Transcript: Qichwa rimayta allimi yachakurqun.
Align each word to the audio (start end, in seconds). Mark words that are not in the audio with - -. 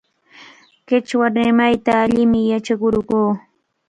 Qichwa 0.87 1.27
rimayta 1.35 1.91
allimi 2.03 2.39
yachakurqun. 2.51 3.29